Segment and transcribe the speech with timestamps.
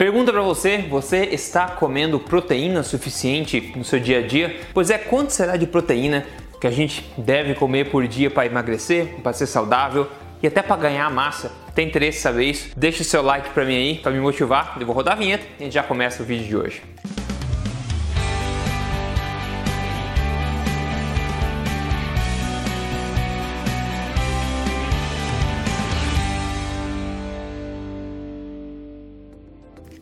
[0.00, 4.58] Pergunta para você: você está comendo proteína suficiente no seu dia a dia?
[4.72, 6.24] Pois é, quanto será de proteína
[6.58, 10.08] que a gente deve comer por dia para emagrecer, para ser saudável
[10.42, 11.52] e até para ganhar massa?
[11.74, 12.70] Tem interesse em saber isso?
[12.74, 14.78] Deixa o seu like para mim aí, para me motivar.
[14.80, 16.82] Eu vou rodar a vinheta e a gente já começa o vídeo de hoje.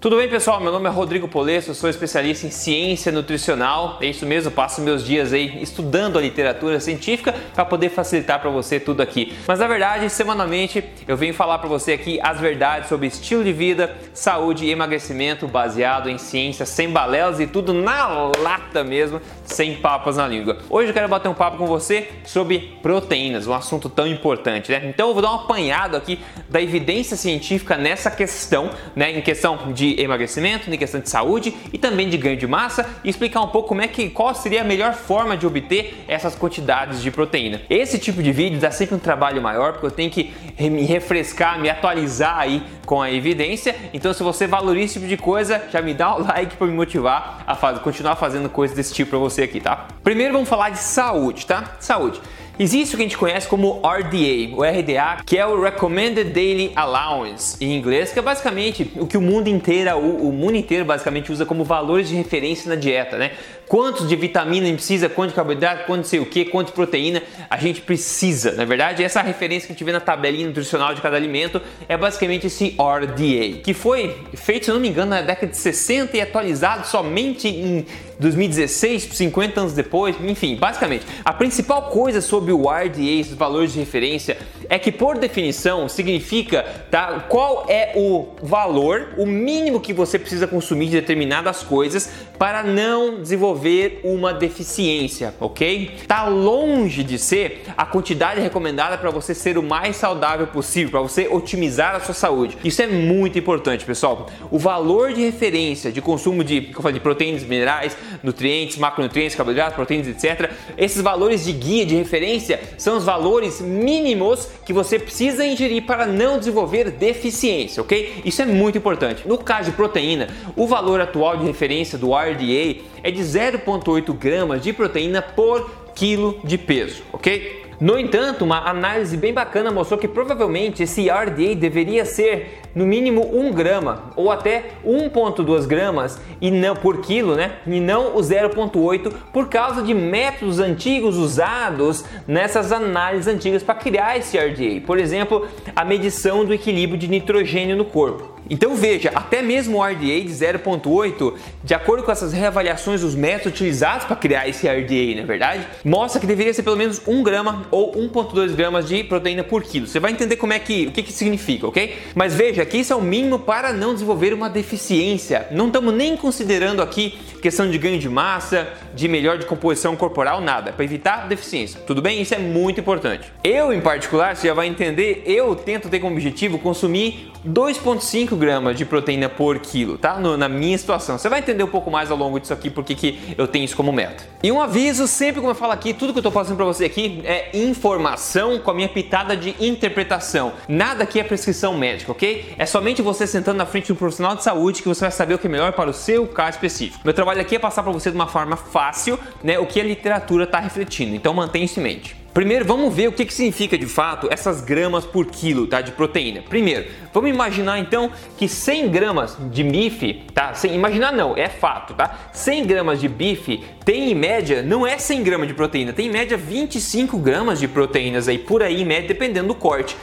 [0.00, 0.60] Tudo bem, pessoal?
[0.60, 3.98] Meu nome é Rodrigo Polesso, sou especialista em ciência nutricional.
[4.00, 8.48] É isso mesmo, passo meus dias aí estudando a literatura científica para poder facilitar para
[8.48, 9.36] você tudo aqui.
[9.44, 13.52] Mas na verdade, semanalmente eu venho falar para você aqui as verdades sobre estilo de
[13.52, 18.06] vida, saúde e emagrecimento baseado em ciência, sem balelas e tudo na
[18.38, 20.58] lata mesmo, sem papas na língua.
[20.70, 24.80] Hoje eu quero bater um papo com você sobre proteínas, um assunto tão importante, né?
[24.84, 29.10] Então eu vou dar um apanhado aqui da evidência científica nessa questão, né?
[29.10, 33.08] Em questão de emagrecimento, em questão de saúde e também de ganho de massa e
[33.08, 37.00] explicar um pouco como é que qual seria a melhor forma de obter essas quantidades
[37.00, 37.62] de proteína.
[37.70, 41.58] Esse tipo de vídeo dá sempre um trabalho maior porque eu tenho que me refrescar,
[41.58, 43.74] me atualizar aí com a evidência.
[43.92, 46.72] Então se você valoriza esse tipo de coisa, já me dá o like para me
[46.72, 49.88] motivar a fazer, continuar fazendo coisas desse tipo para você aqui, tá?
[50.02, 51.76] Primeiro vamos falar de saúde, tá?
[51.80, 52.20] Saúde.
[52.60, 56.72] Existe o que a gente conhece como RDA, o RDA, que é o Recommended Daily
[56.74, 61.30] Allowance em inglês, que é basicamente o que o mundo inteiro, o, mundo inteiro basicamente
[61.30, 63.30] usa como valores de referência na dieta, né?
[63.68, 66.72] Quantos de vitamina a gente precisa, quanto de carboidrato, quanto sei o que, quanto de
[66.72, 68.52] proteína a gente precisa.
[68.52, 71.94] Na verdade, essa referência que a gente vê na tabelinha nutricional de cada alimento é
[71.94, 76.20] basicamente esse RDA, que foi feito, se não me engano, na década de 60 e
[76.22, 77.84] atualizado somente em
[78.18, 83.80] 2016, 50 anos depois, enfim, basicamente, a principal coisa sobre o RDA, esses valores de
[83.80, 90.18] referência, é que por definição significa tá, qual é o valor, o mínimo que você
[90.18, 95.96] precisa consumir de determinadas coisas para não desenvolver uma deficiência, ok?
[96.06, 101.00] Tá longe de ser a quantidade recomendada para você ser o mais saudável possível, para
[101.00, 102.56] você otimizar a sua saúde.
[102.62, 104.28] Isso é muito importante, pessoal.
[104.50, 110.50] O valor de referência de consumo de, de proteínas, minerais, nutrientes, macronutrientes, carboidratos, proteínas, etc.
[110.76, 116.04] Esses valores de guia de referência são os valores mínimos que você precisa ingerir para
[116.04, 118.20] não desenvolver deficiência, ok?
[118.22, 119.26] Isso é muito importante.
[119.26, 124.62] No caso de proteína, o valor atual de referência do RDA é de 0,8 gramas
[124.62, 127.67] de proteína por quilo de peso, ok?
[127.80, 133.20] No entanto, uma análise bem bacana mostrou que provavelmente esse RDA deveria ser no mínimo
[133.32, 137.58] 1 grama ou até 1,2 gramas e não por quilo, né?
[137.64, 144.18] E não o 0,8 por causa de métodos antigos usados nessas análises antigas para criar
[144.18, 144.84] esse RDA.
[144.84, 145.46] Por exemplo,
[145.76, 148.37] a medição do equilíbrio de nitrogênio no corpo.
[148.50, 153.52] Então veja, até mesmo o RDA de 0.8, de acordo com essas reavaliações dos métodos
[153.52, 157.22] utilizados para criar esse RDA, na é verdade, mostra que deveria ser pelo menos 1
[157.22, 159.86] grama ou 1.2 gramas de proteína por quilo.
[159.86, 161.96] Você vai entender como é que, o que, que significa, ok?
[162.14, 165.48] Mas veja que isso é o mínimo para não desenvolver uma deficiência.
[165.50, 170.40] Não estamos nem considerando aqui questão de ganho de massa, de melhor de composição corporal,
[170.40, 171.80] nada, para evitar deficiência.
[171.86, 172.20] Tudo bem?
[172.20, 173.32] Isso é muito importante.
[173.44, 178.76] Eu, em particular, você já vai entender, eu tento ter como objetivo consumir 2,5 gramas
[178.76, 180.18] de proteína por quilo, tá?
[180.18, 181.18] No, na minha situação.
[181.18, 183.76] Você vai entender um pouco mais ao longo disso aqui porque que eu tenho isso
[183.76, 184.24] como meta.
[184.42, 186.84] E um aviso, sempre como eu falo aqui, tudo que eu tô passando para você
[186.84, 190.52] aqui é informação com a minha pitada de interpretação.
[190.68, 192.54] Nada aqui é prescrição médica, ok?
[192.56, 195.34] É somente você sentando na frente de um profissional de saúde que você vai saber
[195.34, 197.00] o que é melhor para o seu caso específico.
[197.04, 199.84] Meu trabalho aqui é passar para você de uma forma fácil, né, o que a
[199.84, 201.14] literatura está refletindo.
[201.14, 202.16] Então mantenha isso em mente.
[202.32, 205.92] Primeiro, vamos ver o que, que significa de fato essas gramas por quilo tá, de
[205.92, 206.42] proteína.
[206.42, 210.54] Primeiro, vamos imaginar então que 100 gramas de bife, tá?
[210.54, 212.30] Sem imaginar não, é fato, tá?
[212.32, 216.10] 100 gramas de bife tem em média, não é 100 gramas de proteína, tem em
[216.10, 219.96] média 25 gramas de proteínas aí por aí em média, dependendo do corte.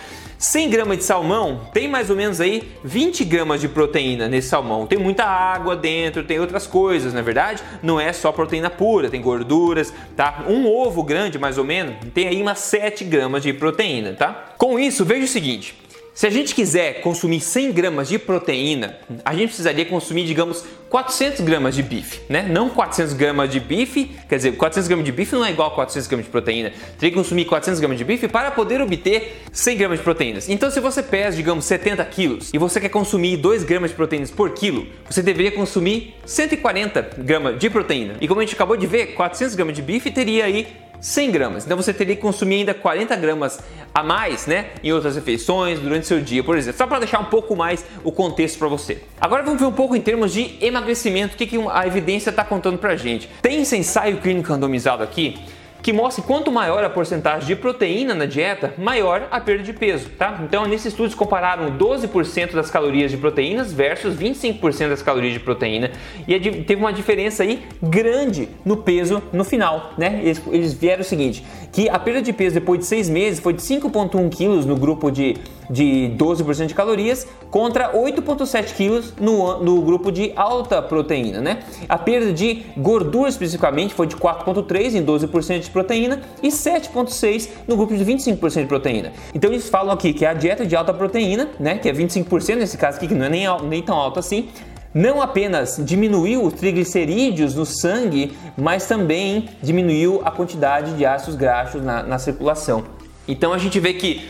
[0.46, 4.86] 100 gramas de salmão tem mais ou menos aí 20 gramas de proteína nesse salmão.
[4.86, 7.64] Tem muita água dentro, tem outras coisas, na é verdade.
[7.82, 10.46] Não é só proteína pura, tem gorduras, tá?
[10.48, 14.54] Um ovo grande, mais ou menos, tem aí umas 7 gramas de proteína, tá?
[14.56, 15.76] Com isso, veja o seguinte.
[16.16, 21.42] Se a gente quiser consumir 100 gramas de proteína, a gente precisaria consumir, digamos, 400
[21.42, 22.42] gramas de bife, né?
[22.42, 25.76] Não 400 gramas de bife, quer dizer, 400 gramas de bife não é igual a
[25.76, 26.72] 400 gramas de proteína.
[26.98, 30.48] Teria que consumir 400 gramas de bife para poder obter 100 gramas de proteínas.
[30.48, 34.32] Então, se você pesa, digamos, 70 quilos e você quer consumir 2 gramas de proteínas
[34.32, 38.16] por quilo, você deveria consumir 140 gramas de proteína.
[38.22, 40.66] E como a gente acabou de ver, 400 gramas de bife teria aí
[41.00, 41.66] 100 gramas.
[41.66, 43.60] Então você teria que consumir ainda 40 gramas
[43.94, 46.78] a mais, né, em outras refeições, durante seu dia, por exemplo.
[46.78, 49.02] Só para deixar um pouco mais o contexto para você.
[49.20, 52.44] Agora vamos ver um pouco em termos de emagrecimento, o que, que a evidência está
[52.44, 53.30] contando para gente.
[53.42, 55.40] Tem esse ensaio clínico randomizado aqui
[55.86, 59.72] que mostra que quanto maior a porcentagem de proteína na dieta, maior a perda de
[59.72, 60.40] peso, tá?
[60.44, 65.92] Então, nesses estudos compararam 12% das calorias de proteínas versus 25% das calorias de proteína
[66.28, 70.22] e teve uma diferença aí grande no peso no final, né?
[70.24, 73.54] Eles, eles vieram o seguinte, que a perda de peso depois de seis meses foi
[73.54, 75.38] de 5,1 quilos no grupo de,
[75.70, 81.60] de 12% de calorias contra 8,7 quilos no, no grupo de alta proteína, né?
[81.88, 87.76] A perda de gordura especificamente foi de 4,3 em 12% de proteína e 7,6 no
[87.76, 89.12] grupo de 25% de proteína.
[89.34, 92.78] Então eles falam aqui que a dieta de alta proteína, né, que é 25% nesse
[92.78, 94.48] caso aqui, que não é nem, nem tão alto assim,
[94.94, 101.84] não apenas diminuiu os triglicerídeos no sangue, mas também diminuiu a quantidade de ácidos graxos
[101.84, 102.86] na, na circulação.
[103.28, 104.26] Então a gente vê que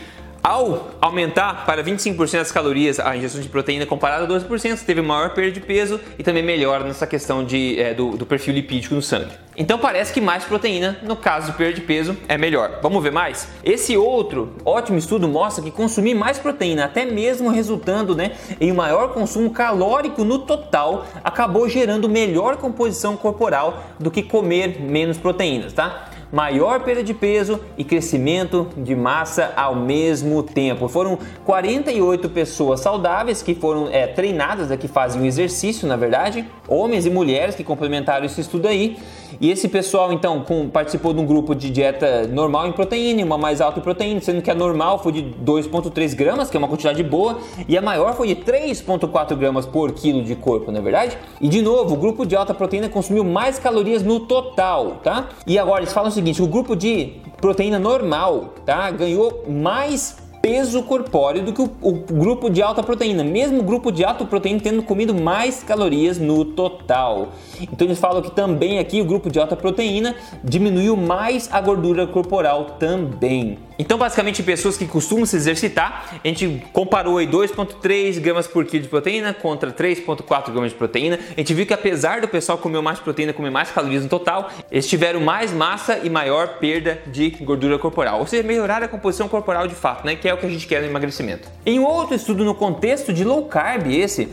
[0.46, 5.02] ao aumentar para 25% das calorias a ingestão de proteína comparada a 12%, você teve
[5.02, 8.94] maior perda de peso e também melhora nessa questão de, é, do, do, perfil lipídico
[8.94, 9.32] no sangue.
[9.56, 12.78] Então parece que mais proteína, no caso de perda de peso, é melhor.
[12.80, 13.48] Vamos ver mais?
[13.64, 19.12] Esse outro ótimo estudo mostra que consumir mais proteína, até mesmo resultando né, em maior
[19.12, 26.10] consumo calórico no total, acabou gerando melhor composição corporal do que comer menos proteínas, tá?
[26.32, 30.88] Maior perda de peso e crescimento de massa ao mesmo tempo.
[30.88, 37.06] Foram 48 pessoas saudáveis que foram é, treinadas, que fazem o exercício, na verdade, homens
[37.06, 38.96] e mulheres que complementaram esse estudo aí.
[39.40, 43.36] E esse pessoal, então, com, participou de um grupo de dieta normal em proteína, uma
[43.36, 46.68] mais alta em proteína, sendo que a normal foi de 2,3 gramas, que é uma
[46.68, 47.38] quantidade boa,
[47.68, 51.18] e a maior foi de 3,4 gramas por quilo de corpo, não é verdade?
[51.40, 55.28] E de novo, o grupo de alta proteína consumiu mais calorias no total, tá?
[55.46, 58.90] E agora eles falam o seguinte: o grupo de proteína normal, tá?
[58.90, 60.16] Ganhou mais
[60.46, 64.24] peso corpóreo do que o, o, grupo de alta proteína, mesmo o grupo de alta
[64.24, 67.32] proteína tendo comido mais calorias no total.
[67.60, 70.14] Então eles falam que também aqui o grupo de alta proteína
[70.44, 73.58] diminuiu mais a gordura corporal também.
[73.78, 78.84] Então, basicamente, pessoas que costumam se exercitar, a gente comparou aí 2,3 gramas por quilo
[78.84, 81.18] de proteína contra 3,4 gramas de proteína.
[81.36, 84.50] A gente viu que apesar do pessoal comer mais proteína, comer mais calorias no total,
[84.70, 88.20] eles tiveram mais massa e maior perda de gordura corporal.
[88.20, 90.16] Ou seja, melhorar a composição corporal de fato, né?
[90.16, 91.48] Que é o que a gente quer no emagrecimento.
[91.64, 94.28] Em outro estudo no contexto de low carb, esse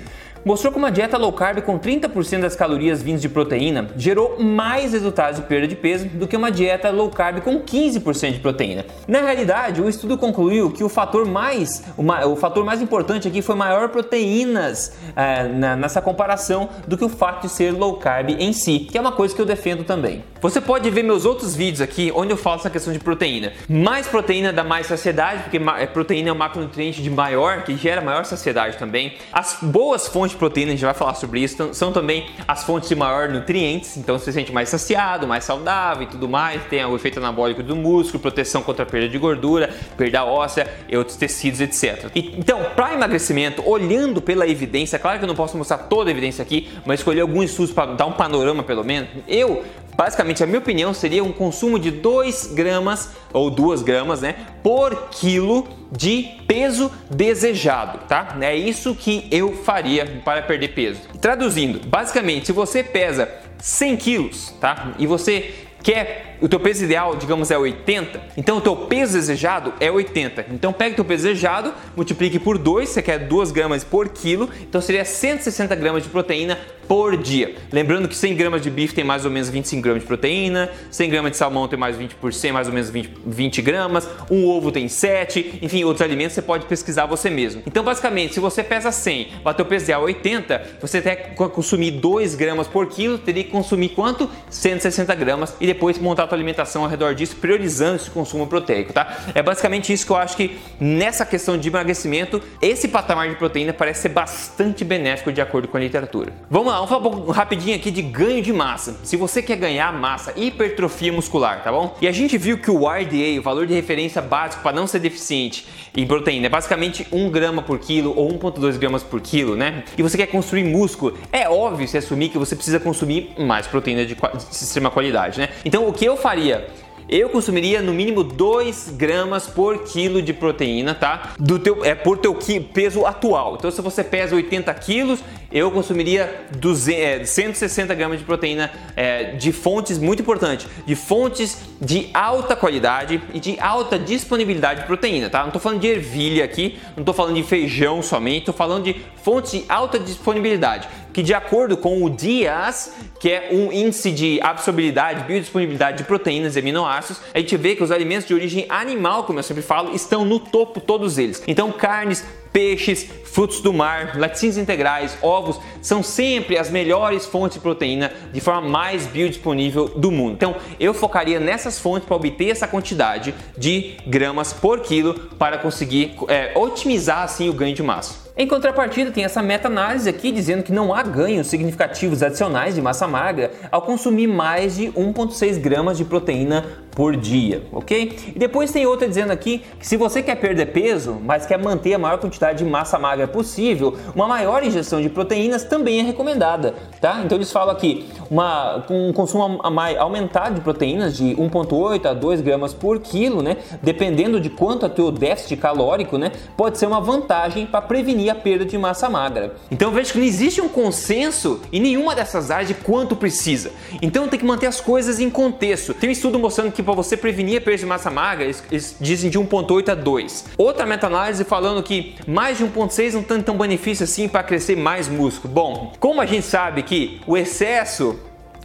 [0.46, 4.94] mostrou que uma dieta low carb com 30% das calorias vindas de proteína gerou mais
[4.94, 8.86] resultados de perda de peso do que uma dieta low carb com 15% de proteína.
[9.08, 13.56] Na realidade, o estudo concluiu que o fator mais, o fator mais importante aqui foi
[13.56, 18.54] maior proteínas é, na, nessa comparação do que o fato de ser low carb em
[18.54, 20.24] si, que é uma coisa que eu defendo também.
[20.42, 23.54] Você pode ver meus outros vídeos aqui onde eu falo essa questão de proteína.
[23.70, 28.02] Mais proteína dá mais saciedade, porque é, proteína é um macronutriente de maior, que gera
[28.02, 29.14] maior saciedade também.
[29.32, 32.64] As boas fontes de proteína, a gente vai falar sobre isso, então, são também as
[32.64, 36.64] fontes de maior nutrientes, então você se sente mais saciado, mais saudável e tudo mais,
[36.66, 40.98] tem o efeito anabólico do músculo, proteção contra a perda de gordura, perda óssea e
[40.98, 42.10] outros tecidos, etc.
[42.16, 46.12] E, então, para emagrecimento, olhando pela evidência, claro que eu não posso mostrar toda a
[46.12, 49.64] evidência aqui, mas escolher alguns estudos para dar um panorama pelo menos, eu
[49.96, 55.10] Basicamente, a minha opinião seria um consumo de 2 gramas ou 2 gramas, né, por
[55.10, 58.36] quilo de peso desejado, tá?
[58.42, 61.02] É isso que eu faria para perder peso.
[61.22, 63.30] Traduzindo, basicamente, se você pesa
[63.60, 64.94] 100 quilos, tá?
[64.98, 65.54] E você
[65.84, 70.48] quer o teu peso ideal, digamos, é 80, então o teu peso desejado é 80.
[70.52, 74.50] Então pega o teu peso desejado, multiplique por 2, você quer 2 gramas por quilo,
[74.62, 77.56] então seria 160 gramas de proteína por dia.
[77.72, 81.10] Lembrando que 100 gramas de bife tem mais ou menos 25 gramas de proteína, 100
[81.10, 84.90] gramas de salmão tem mais 20%, mais ou menos 20, 20 gramas, um ovo tem
[84.90, 87.64] 7, enfim, outros alimentos você pode pesquisar você mesmo.
[87.66, 91.92] Então, basicamente, se você pesa 100, bateu o peso ideal 80, você tem que consumir
[91.92, 94.30] 2 gramas por quilo, teria que consumir quanto?
[94.50, 99.18] 160 gramas e depois montar tua alimentação ao redor disso, priorizando esse consumo proteico, tá?
[99.36, 103.72] É basicamente isso que eu acho que nessa questão de emagrecimento, esse patamar de proteína
[103.72, 106.34] parece ser bastante benéfico de acordo com a literatura.
[106.50, 108.98] Vamos lá, vamos falar um pouco rapidinho aqui de ganho de massa.
[109.04, 111.96] Se você quer ganhar massa, hipertrofia muscular, tá bom?
[112.02, 115.00] E a gente viu que o RDA, o valor de referência básico para não ser
[115.00, 119.84] deficiente em proteína, é basicamente 1 grama por quilo ou 1,2 gramas por quilo, né?
[119.98, 124.06] E você quer construir músculo, é óbvio se assumir que você precisa consumir mais proteína
[124.06, 125.50] de, de extrema qualidade, né?
[125.64, 126.68] Então o que eu faria?
[127.10, 131.34] eu consumiria no mínimo 2 gramas por quilo de proteína, tá?
[131.38, 132.38] Do teu, é por teu
[132.74, 133.56] peso atual.
[133.58, 135.20] Então, se você pesa 80 quilos,
[135.54, 142.10] eu consumiria 200, 160 gramas de proteína é, de fontes, muito importante, de fontes de
[142.14, 145.42] alta qualidade e de alta disponibilidade de proteína, tá?
[145.42, 148.96] Não estou falando de ervilha aqui, não estou falando de feijão somente, estou falando de
[149.22, 154.42] fontes de alta disponibilidade que de acordo com o DIAS, que é um índice de
[154.42, 159.24] absorvibilidade, biodisponibilidade de proteínas e aminoácidos, a gente vê que os alimentos de origem animal,
[159.24, 161.44] como eu sempre falo, estão no topo todos eles.
[161.48, 167.62] Então carnes, peixes, frutos do mar, laticínios integrais, ovos são sempre as melhores fontes de
[167.62, 170.34] proteína de forma mais biodisponível do mundo.
[170.34, 176.16] Então eu focaria nessas fontes para obter essa quantidade de gramas por quilo para conseguir
[176.28, 178.24] é, otimizar assim o ganho de massa.
[178.36, 183.08] Em contrapartida, tem essa meta-análise aqui dizendo que não há ganhos significativos adicionais de massa
[183.08, 188.34] magra ao consumir mais de 1,6 gramas de proteína por dia, ok?
[188.36, 191.94] E depois tem outra dizendo aqui que se você quer perder peso, mas quer manter
[191.94, 196.76] a maior quantidade de massa magra possível, uma maior ingestão de proteínas também é recomendada,
[197.02, 197.22] tá?
[197.26, 199.60] Então eles falam aqui, uma, um consumo
[200.00, 203.58] aumentado de proteínas de 1,8 a 2 gramas por quilo, né?
[203.82, 206.32] Dependendo de quanto é teu déficit calórico, né?
[206.56, 209.56] Pode ser uma vantagem para prevenir a perda de massa magra.
[209.72, 213.72] Então vejo que não existe um consenso em nenhuma dessas áreas de quanto precisa.
[214.02, 215.94] Então tem que manter as coisas em contexto.
[215.94, 218.96] Tem um estudo mostrando que para você prevenir a perda de massa magra, eles, eles
[219.00, 220.46] dizem de 1,8 a 2.
[220.58, 225.08] Outra meta-análise falando que mais de 1,6 não tem tão benefício assim para crescer mais
[225.08, 225.54] músculo.
[225.54, 228.20] Bom, como a gente sabe que o excesso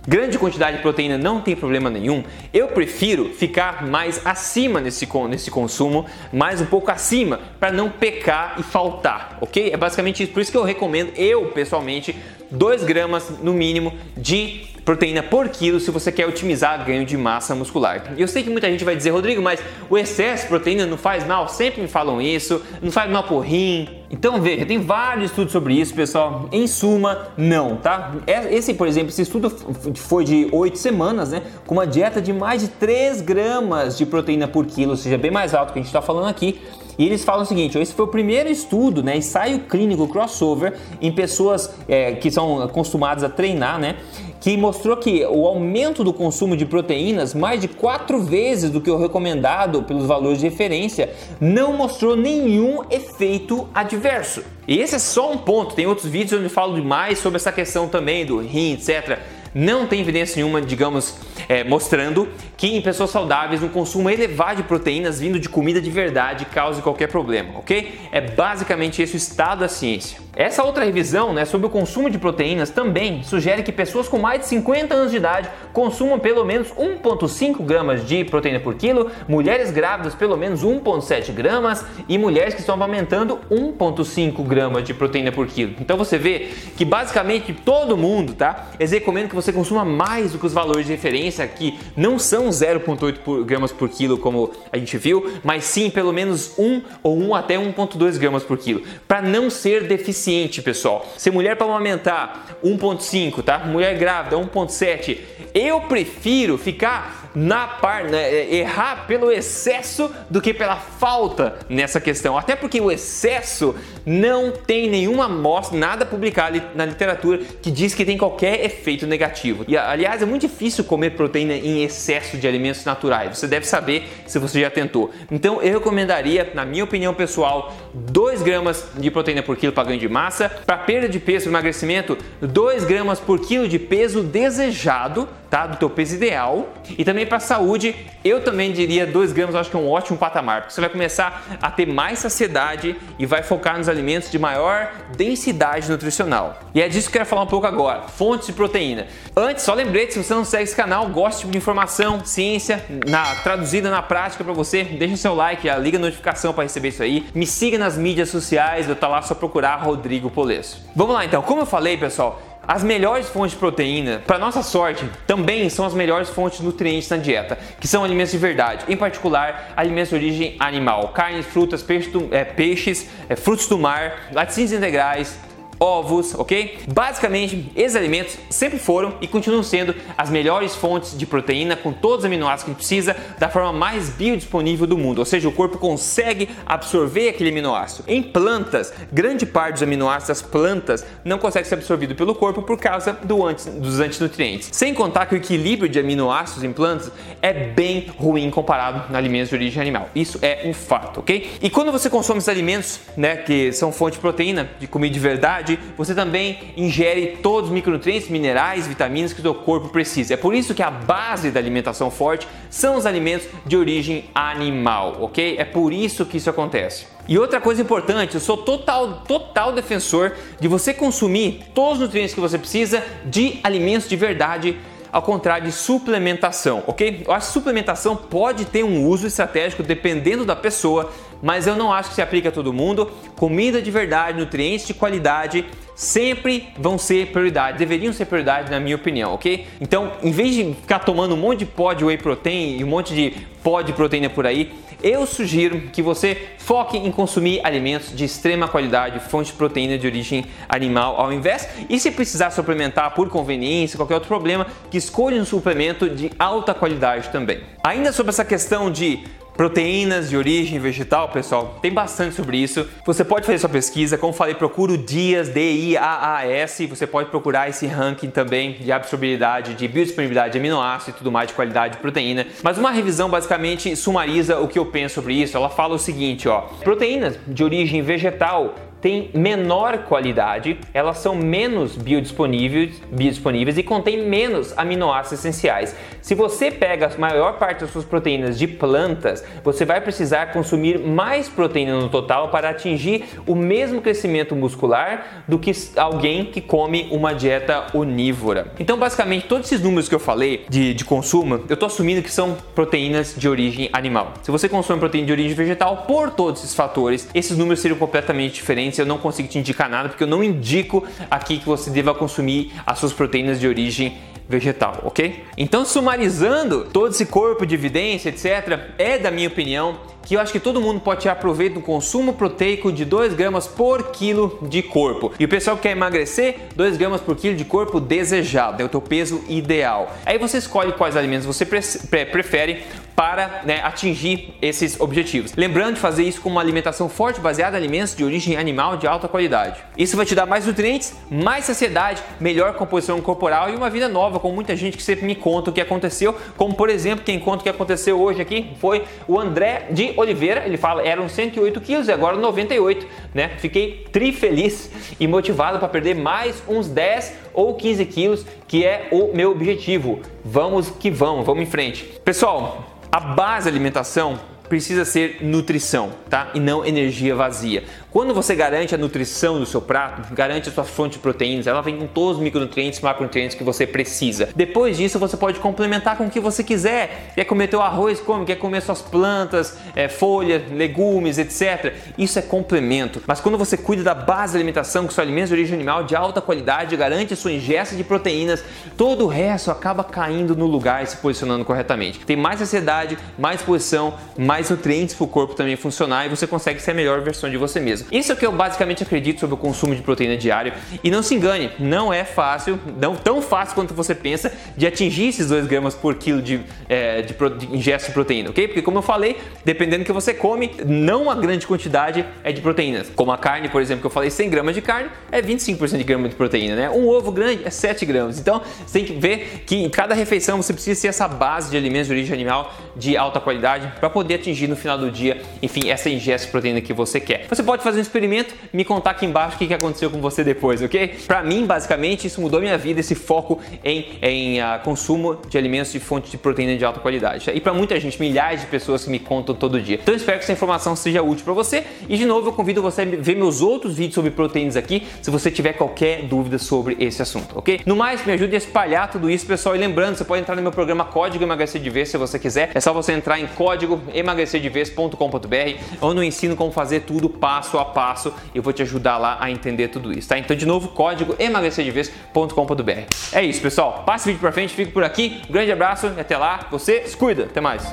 [0.08, 5.50] grande quantidade de proteína não tem problema nenhum, eu prefiro ficar mais acima nesse, nesse
[5.50, 9.70] consumo, mais um pouco acima, para não pecar e faltar, ok?
[9.70, 12.16] É basicamente isso, por isso que eu recomendo, eu pessoalmente,
[12.50, 17.54] 2 gramas no mínimo de proteína por quilo se você quer otimizar ganho de massa
[17.54, 18.14] muscular.
[18.16, 21.26] Eu sei que muita gente vai dizer, Rodrigo, mas o excesso de proteína não faz
[21.26, 21.46] mal?
[21.46, 23.86] Sempre me falam isso, não faz mal pro rim.
[24.10, 26.48] Então veja, tem vários estudos sobre isso, pessoal.
[26.50, 28.14] Em suma, não, tá?
[28.26, 29.50] É, esse, por exemplo, esse estudo
[29.94, 31.42] foi de 8 semanas, né?
[31.66, 35.30] Com uma dieta de mais de 3 gramas de proteína por quilo, ou seja, bem
[35.30, 36.62] mais alto que a gente está falando aqui.
[36.98, 41.12] E eles falam o seguinte: esse foi o primeiro estudo, né, ensaio clínico crossover em
[41.12, 43.96] pessoas é, que são acostumadas a treinar, né?
[44.40, 48.88] que mostrou que o aumento do consumo de proteínas, mais de quatro vezes do que
[48.88, 54.44] o recomendado pelos valores de referência, não mostrou nenhum efeito adverso.
[54.66, 57.50] E esse é só um ponto, tem outros vídeos onde eu falo mais sobre essa
[57.50, 59.18] questão também do rim, etc
[59.58, 61.16] não tem evidência nenhuma, digamos,
[61.48, 65.90] é, mostrando que em pessoas saudáveis um consumo elevado de proteínas vindo de comida de
[65.90, 67.98] verdade cause qualquer problema, ok?
[68.12, 70.28] É basicamente esse o estado da ciência.
[70.38, 74.42] Essa outra revisão né, sobre o consumo de proteínas também sugere que pessoas com mais
[74.42, 79.72] de 50 anos de idade consumam pelo menos 1,5 gramas de proteína por quilo, mulheres
[79.72, 85.48] grávidas pelo menos 1,7 gramas e mulheres que estão amamentando 1,5 gramas de proteína por
[85.48, 85.74] quilo.
[85.80, 88.68] Então você vê que basicamente todo mundo, tá?
[88.78, 92.48] Eles recomendam que você consuma mais do que os valores de referência, que não são
[92.48, 97.34] 0,8 gramas por quilo, como a gente viu, mas sim pelo menos 1 ou 1
[97.34, 101.06] até 1,2 gramas por quilo, para não ser deficiente, pessoal.
[101.16, 103.58] Se mulher para amamentar 1,5, tá?
[103.58, 105.18] Mulher grávida 1,7,
[105.54, 112.00] eu prefiro ficar na par, né, é, errar pelo excesso do que pela falta nessa
[112.00, 112.36] questão.
[112.36, 118.04] Até porque o excesso não tem nenhuma amostra, nada publicado na literatura que diz que
[118.04, 119.64] tem qualquer efeito negativo.
[119.68, 123.36] E aliás, é muito difícil comer proteína em excesso de alimentos naturais.
[123.36, 125.10] Você deve saber se você já tentou.
[125.30, 130.00] Então eu recomendaria, na minha opinião pessoal, 2 gramas de proteína por quilo para ganho
[130.00, 130.48] de massa.
[130.48, 135.66] Para perda de peso emagrecimento, 2 gramas por quilo de peso desejado, tá?
[135.66, 136.68] Do teu peso ideal.
[136.96, 140.62] E também para saúde, eu também diria 2 gramas, acho que é um ótimo patamar,
[140.62, 144.92] porque você vai começar a ter mais saciedade e vai focar nos alimentos de maior
[145.16, 146.58] densidade nutricional.
[146.74, 149.06] E é disso que eu quero falar um pouco agora, fontes de proteína.
[149.36, 153.90] Antes, só lembrete, se você não segue esse canal, gosta de informação, ciência, na, traduzida
[153.90, 157.26] na prática para você, deixa seu like, liga a notificação para receber isso aí.
[157.34, 160.82] Me siga nas mídias sociais, eu tá lá só procurar Rodrigo Polesso.
[160.94, 165.08] Vamos lá então, como eu falei, pessoal, as melhores fontes de proteína, para nossa sorte,
[165.26, 168.96] também são as melhores fontes de nutrientes na dieta, que são alimentos de verdade, em
[168.96, 174.72] particular alimentos de origem animal, carnes, frutas, peixe é, peixes, é, frutos do mar, laticínios
[174.72, 175.38] integrais,
[175.80, 176.78] ovos, ok?
[176.92, 182.20] Basicamente, esses alimentos sempre foram e continuam sendo as melhores fontes de proteína com todos
[182.20, 185.52] os aminoácidos que a gente precisa da forma mais biodisponível do mundo, ou seja, o
[185.52, 188.04] corpo consegue absorver aquele aminoácido.
[188.08, 192.78] Em plantas, grande parte dos aminoácidos das plantas não consegue ser absorvido pelo corpo por
[192.78, 194.70] causa do anti, dos antinutrientes.
[194.72, 199.48] Sem contar que o equilíbrio de aminoácidos em plantas é bem ruim comparado a alimentos
[199.48, 200.08] de origem animal.
[200.14, 201.50] Isso é um fato, ok?
[201.62, 205.20] E quando você consome esses alimentos, né, que são fonte de proteína, de comida de
[205.20, 210.34] verdade, você também ingere todos os micronutrientes, minerais, vitaminas que o seu corpo precisa.
[210.34, 215.16] É por isso que a base da alimentação forte são os alimentos de origem animal,
[215.20, 215.56] ok?
[215.58, 217.06] É por isso que isso acontece.
[217.26, 222.34] E outra coisa importante, eu sou total, total defensor de você consumir todos os nutrientes
[222.34, 224.78] que você precisa de alimentos de verdade
[225.12, 227.24] ao contrário de suplementação, ok?
[227.26, 231.10] Eu acho que suplementação pode ter um uso estratégico dependendo da pessoa,
[231.42, 233.10] mas eu não acho que se aplica a todo mundo.
[233.36, 238.94] Comida de verdade, nutrientes de qualidade sempre vão ser prioridade, deveriam ser prioridade na minha
[238.94, 239.66] opinião, ok?
[239.80, 242.86] Então, em vez de ficar tomando um monte de pó de whey protein e um
[242.86, 243.34] monte de
[243.64, 248.68] pó de proteína por aí, eu sugiro que você foque em consumir alimentos de extrema
[248.68, 251.68] qualidade, fonte de proteína de origem animal ao invés.
[251.88, 256.74] E se precisar suplementar por conveniência, qualquer outro problema, que escolha um suplemento de alta
[256.74, 257.60] qualidade também.
[257.82, 259.24] Ainda sobre essa questão de
[259.58, 262.86] Proteínas de origem vegetal, pessoal, tem bastante sobre isso.
[263.04, 266.86] Você pode fazer sua pesquisa, como falei, procura o DIAS, D-I-A-A-S.
[266.86, 271.48] Você pode procurar esse ranking também de absorvibilidade, de biodisponibilidade de aminoácidos e tudo mais
[271.48, 272.46] de qualidade de proteína.
[272.62, 275.56] Mas uma revisão basicamente sumariza o que eu penso sobre isso.
[275.56, 281.96] Ela fala o seguinte, ó: proteínas de origem vegetal têm menor qualidade, elas são menos
[281.96, 285.94] biodisponíveis, biodisponíveis e contêm menos aminoácidos essenciais.
[286.20, 290.98] Se você pega a maior parte das suas proteínas de plantas, você vai precisar consumir
[290.98, 297.08] mais proteína no total para atingir o mesmo crescimento muscular do que alguém que come
[297.10, 298.72] uma dieta onívora.
[298.78, 302.30] Então, basicamente, todos esses números que eu falei de, de consumo, eu estou assumindo que
[302.30, 304.34] são proteínas de origem animal.
[304.42, 308.54] Se você consome proteína de origem vegetal, por todos esses fatores, esses números seriam completamente
[308.54, 312.14] diferentes eu não consigo te indicar nada porque eu não indico aqui que você deva
[312.14, 314.16] consumir as suas proteínas de origem
[314.48, 315.44] vegetal, ok?
[315.56, 320.52] Então, sumarizando todo esse corpo de evidência, etc., é da minha opinião que eu acho
[320.52, 324.82] que todo mundo pode tirar proveito do consumo proteico de 2 gramas por quilo de
[324.82, 325.32] corpo.
[325.40, 328.90] E o pessoal que quer emagrecer, 2 gramas por quilo de corpo desejado, é o
[328.90, 330.12] teu peso ideal.
[330.26, 332.84] Aí você escolhe quais alimentos você prefere
[333.16, 335.52] para né, atingir esses objetivos.
[335.56, 339.08] Lembrando de fazer isso com uma alimentação forte baseada em alimentos de origem animal de
[339.08, 339.82] alta qualidade.
[339.96, 344.37] Isso vai te dar mais nutrientes, mais saciedade, melhor composição corporal e uma vida nova,
[344.40, 347.60] com muita gente que sempre me conta o que aconteceu, como por exemplo, quem conta
[347.60, 352.08] o que aconteceu hoje aqui foi o André de Oliveira, ele fala, eram 108 quilos
[352.08, 353.50] e agora 98, né?
[353.58, 359.08] Fiquei tri feliz e motivado para perder mais uns 10 ou 15 quilos, que é
[359.10, 360.20] o meu objetivo.
[360.44, 362.04] Vamos que vamos, vamos em frente.
[362.24, 366.50] Pessoal, a base da alimentação precisa ser nutrição, tá?
[366.54, 367.84] E não energia vazia.
[368.10, 371.82] Quando você garante a nutrição do seu prato, garante a sua fonte de proteínas, ela
[371.82, 374.48] vem com todos os micronutrientes e macronutrientes que você precisa.
[374.56, 377.32] Depois disso, você pode complementar com o que você quiser.
[377.34, 378.46] Quer comer teu arroz, come.
[378.46, 381.92] Quer comer suas plantas, é, folhas, legumes, etc.
[382.16, 383.22] Isso é complemento.
[383.26, 386.16] Mas quando você cuida da base da alimentação, com seus alimentos de origem animal de
[386.16, 388.64] alta qualidade, garante a sua ingesta de proteínas,
[388.96, 392.20] todo o resto acaba caindo no lugar e se posicionando corretamente.
[392.20, 396.80] Tem mais saciedade, mais posição, mais nutrientes para o corpo também funcionar e você consegue
[396.80, 397.97] ser a melhor versão de você mesmo.
[398.10, 400.72] Isso é o que eu basicamente acredito sobre o consumo de proteína diário.
[401.02, 405.28] E não se engane, não é fácil, não tão fácil quanto você pensa, de atingir
[405.28, 408.68] esses 2 gramas por quilo de, é, de, de de proteína, ok?
[408.68, 412.60] Porque como eu falei, dependendo do que você come, não uma grande quantidade é de
[412.60, 413.10] proteínas.
[413.14, 416.04] Como a carne, por exemplo, que eu falei, 100 gramas de carne é 25% de
[416.04, 416.90] grama de proteína, né?
[416.90, 418.38] Um ovo grande é 7 gramas.
[418.38, 421.76] Então, você tem que ver que em cada refeição você precisa ter essa base de
[421.76, 425.88] alimentos de origem animal de alta qualidade para poder atingir no final do dia, enfim,
[425.88, 427.46] essa ingesta de proteína que você quer.
[427.48, 430.82] Você pode fazer um experimento, me contar aqui embaixo o que aconteceu com você depois,
[430.82, 431.08] ok?
[431.26, 435.90] Para mim, basicamente, isso mudou minha vida, esse foco em, em uh, consumo de alimentos
[435.90, 437.50] de fonte de proteína de alta qualidade.
[437.54, 439.98] E para muita gente, milhares de pessoas que me contam todo dia.
[440.02, 441.84] Então, espero que essa informação seja útil para você.
[442.08, 445.30] E de novo, eu convido você a ver meus outros vídeos sobre proteínas aqui, se
[445.30, 447.80] você tiver qualquer dúvida sobre esse assunto, ok?
[447.86, 449.74] No mais, me ajude a espalhar tudo isso, pessoal.
[449.74, 452.70] E lembrando, você pode entrar no meu programa Código Emagrecer de Vez se você quiser.
[452.74, 457.84] É só você entrar em código emagrecerdevez.com.br, onde eu ensino como fazer tudo passo a
[457.84, 460.38] passo e eu vou te ajudar lá a entender tudo isso, tá?
[460.38, 462.92] Então, de novo, código emagrecerdevez.com.br.
[463.32, 464.02] É isso, pessoal.
[464.04, 465.40] Passe o vídeo pra frente, fico por aqui.
[465.48, 466.66] Um grande abraço e até lá.
[466.70, 467.44] Você se cuida.
[467.44, 467.84] Até mais.